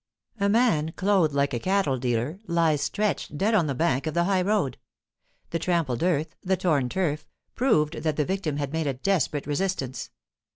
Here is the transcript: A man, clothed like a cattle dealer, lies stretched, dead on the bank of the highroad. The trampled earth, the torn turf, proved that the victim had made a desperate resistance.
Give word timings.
A 0.39 0.49
man, 0.49 0.93
clothed 0.93 1.35
like 1.35 1.53
a 1.53 1.59
cattle 1.59 1.99
dealer, 1.99 2.39
lies 2.47 2.81
stretched, 2.81 3.37
dead 3.37 3.53
on 3.53 3.67
the 3.67 3.75
bank 3.75 4.07
of 4.07 4.15
the 4.15 4.23
highroad. 4.23 4.79
The 5.51 5.59
trampled 5.59 6.01
earth, 6.01 6.35
the 6.41 6.57
torn 6.57 6.89
turf, 6.89 7.27
proved 7.53 7.97
that 8.01 8.15
the 8.15 8.25
victim 8.25 8.57
had 8.57 8.73
made 8.73 8.87
a 8.87 8.95
desperate 8.95 9.45
resistance. 9.45 10.09